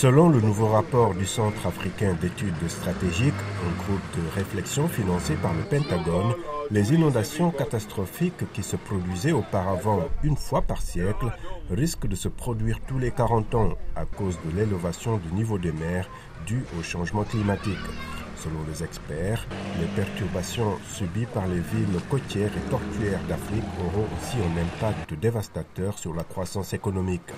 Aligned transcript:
Selon 0.00 0.28
le 0.28 0.40
nouveau 0.40 0.68
rapport 0.68 1.12
du 1.12 1.26
Centre 1.26 1.66
africain 1.66 2.16
d'études 2.20 2.68
stratégiques, 2.68 3.34
un 3.66 3.82
groupe 3.82 4.00
de 4.16 4.32
réflexion 4.32 4.86
financé 4.86 5.34
par 5.34 5.52
le 5.54 5.64
Pentagone, 5.64 6.36
les 6.70 6.94
inondations 6.94 7.50
catastrophiques 7.50 8.52
qui 8.52 8.62
se 8.62 8.76
produisaient 8.76 9.32
auparavant 9.32 10.04
une 10.22 10.36
fois 10.36 10.62
par 10.62 10.82
siècle 10.82 11.32
risquent 11.68 12.06
de 12.06 12.14
se 12.14 12.28
produire 12.28 12.78
tous 12.86 13.00
les 13.00 13.10
40 13.10 13.56
ans 13.56 13.72
à 13.96 14.04
cause 14.04 14.38
de 14.44 14.56
l'élévation 14.56 15.16
du 15.16 15.32
niveau 15.32 15.58
des 15.58 15.72
mers 15.72 16.08
due 16.46 16.64
au 16.78 16.82
changement 16.84 17.24
climatique. 17.24 17.74
Selon 18.36 18.60
les 18.70 18.84
experts, 18.84 19.48
les 19.80 19.88
perturbations 19.96 20.78
subies 20.92 21.26
par 21.26 21.48
les 21.48 21.58
villes 21.58 21.98
côtières 22.08 22.52
et 22.56 22.70
tortuaires 22.70 23.24
d'Afrique 23.28 23.64
auront 23.84 24.06
aussi 24.16 24.36
un 24.36 24.62
impact 24.62 25.14
dévastateur 25.14 25.98
sur 25.98 26.14
la 26.14 26.22
croissance 26.22 26.72
économique. 26.72 27.32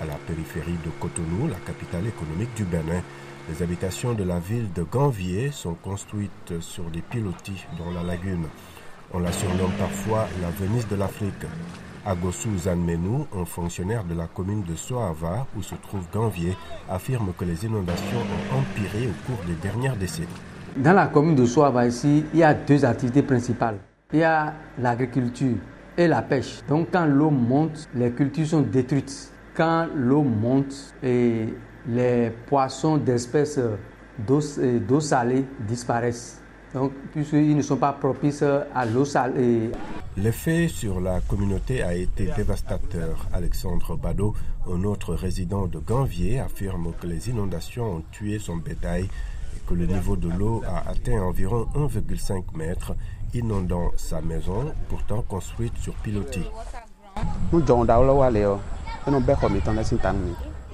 À 0.00 0.06
la 0.06 0.14
périphérie 0.26 0.78
de 0.82 0.90
Cotonou, 0.98 1.46
la 1.48 1.56
capitale 1.66 2.06
économique 2.06 2.54
du 2.56 2.64
Bénin, 2.64 3.02
les 3.50 3.62
habitations 3.62 4.14
de 4.14 4.24
la 4.24 4.38
ville 4.38 4.72
de 4.72 4.82
Ganvier 4.82 5.50
sont 5.50 5.74
construites 5.74 6.58
sur 6.60 6.84
des 6.84 7.02
pilotis 7.02 7.66
dans 7.78 7.90
la 7.90 8.02
lagune. 8.02 8.46
On 9.12 9.18
la 9.18 9.30
surnomme 9.30 9.72
parfois 9.78 10.26
la 10.40 10.48
Venise 10.48 10.88
de 10.88 10.96
l'Afrique. 10.96 11.44
Agosu 12.06 12.48
Zanmenou, 12.60 13.26
un 13.36 13.44
fonctionnaire 13.44 14.04
de 14.04 14.14
la 14.14 14.26
commune 14.26 14.62
de 14.62 14.74
Soava 14.74 15.46
où 15.54 15.62
se 15.62 15.74
trouve 15.74 16.06
Ganvier, 16.10 16.56
affirme 16.88 17.34
que 17.36 17.44
les 17.44 17.66
inondations 17.66 18.20
ont 18.20 18.58
empiré 18.60 19.06
au 19.06 19.26
cours 19.26 19.44
des 19.44 19.54
dernières 19.54 19.96
décennies. 19.96 20.28
Dans 20.78 20.94
la 20.94 21.08
commune 21.08 21.34
de 21.34 21.44
Soava 21.44 21.86
ici, 21.86 22.24
il 22.32 22.38
y 22.38 22.42
a 22.42 22.54
deux 22.54 22.86
activités 22.86 23.22
principales. 23.22 23.76
Il 24.14 24.20
y 24.20 24.24
a 24.24 24.54
l'agriculture 24.78 25.56
et 25.98 26.08
la 26.08 26.22
pêche. 26.22 26.60
Donc 26.70 26.88
quand 26.90 27.04
l'eau 27.04 27.28
monte, 27.28 27.86
les 27.94 28.12
cultures 28.12 28.46
sont 28.46 28.62
détruites. 28.62 29.30
Quand 29.60 29.88
l'eau 29.94 30.22
monte 30.22 30.94
et 31.02 31.52
les 31.86 32.30
poissons 32.46 32.96
d'espèces 32.96 33.60
d'eau 34.26 35.00
salée 35.00 35.44
disparaissent. 35.68 36.40
Donc, 36.72 36.92
puisqu'ils 37.12 37.54
ne 37.54 37.60
sont 37.60 37.76
pas 37.76 37.92
propices 37.92 38.42
à 38.42 38.86
l'eau 38.86 39.04
salée. 39.04 39.70
L'effet 40.16 40.66
sur 40.68 40.98
la 40.98 41.20
communauté 41.20 41.82
a 41.82 41.94
été 41.94 42.30
dévastateur. 42.34 43.28
Alexandre 43.34 43.98
Bado, 43.98 44.34
un 44.66 44.82
autre 44.84 45.12
résident 45.12 45.66
de 45.66 45.78
Ganvier, 45.78 46.40
affirme 46.40 46.94
que 46.98 47.06
les 47.06 47.28
inondations 47.28 47.96
ont 47.96 48.02
tué 48.12 48.38
son 48.38 48.56
bétail 48.56 49.02
et 49.02 49.60
que 49.68 49.74
le 49.74 49.84
niveau 49.84 50.16
de 50.16 50.30
l'eau 50.30 50.62
a 50.66 50.88
atteint 50.88 51.20
environ 51.20 51.66
1,5 51.74 52.56
mètre, 52.56 52.94
inondant 53.34 53.90
sa 53.98 54.22
maison, 54.22 54.72
pourtant 54.88 55.20
construite 55.20 55.76
sur 55.76 55.92
pilotis. 55.96 56.48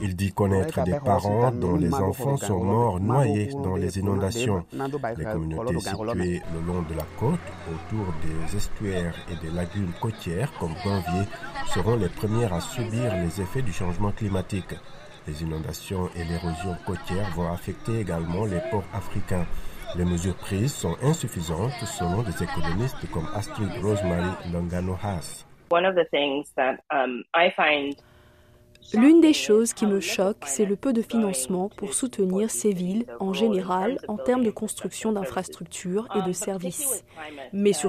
Il 0.00 0.16
dit 0.16 0.32
connaître 0.32 0.82
des 0.82 0.98
parents 0.98 1.50
dont 1.52 1.76
les 1.76 1.94
enfants 1.94 2.36
sont 2.36 2.62
morts 2.62 3.00
noyés 3.00 3.50
dans 3.62 3.76
les 3.76 3.98
inondations. 3.98 4.64
Les 5.16 5.24
communautés 5.24 5.80
situées 5.80 6.42
le 6.52 6.60
long 6.66 6.82
de 6.82 6.94
la 6.94 7.04
côte, 7.18 7.40
autour 7.68 8.06
des 8.22 8.56
estuaires 8.56 9.14
et 9.30 9.36
des 9.46 9.52
lagunes 9.54 9.92
côtières 10.00 10.52
comme 10.58 10.74
Ganvier, 10.84 11.26
seront 11.72 11.96
les 11.96 12.08
premières 12.08 12.52
à 12.52 12.60
subir 12.60 13.14
les 13.14 13.40
effets 13.40 13.62
du 13.62 13.72
changement 13.72 14.10
climatique. 14.10 14.74
Les 15.26 15.42
inondations 15.42 16.08
et 16.14 16.24
l'érosion 16.24 16.76
côtière 16.84 17.30
vont 17.34 17.50
affecter 17.50 18.00
également 18.00 18.44
les 18.44 18.60
ports 18.70 18.84
africains. 18.92 19.46
Les 19.96 20.04
mesures 20.04 20.36
prises 20.36 20.74
sont 20.74 20.96
insuffisantes 21.02 21.72
selon 21.98 22.22
des 22.22 22.42
économistes 22.42 23.10
comme 23.12 23.28
Astrid 23.34 23.70
Rosemary 23.82 24.30
Longano-Haas. 24.52 25.46
L'une 28.94 29.20
des 29.20 29.32
choses 29.32 29.72
qui 29.72 29.86
me 29.86 30.00
choque, 30.00 30.44
c'est 30.46 30.64
le 30.64 30.76
peu 30.76 30.92
de 30.92 31.02
financement 31.02 31.68
pour 31.68 31.94
soutenir 31.94 32.50
ces 32.50 32.72
villes 32.72 33.06
en 33.20 33.32
général 33.32 33.98
en 34.08 34.16
termes 34.16 34.44
de 34.44 34.50
construction 34.50 35.12
d'infrastructures 35.12 36.08
et 36.14 36.26
de 36.26 36.32
services, 36.32 37.04
mais 37.52 37.72
surtout 37.72 37.86